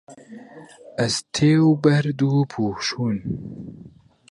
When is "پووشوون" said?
2.51-3.19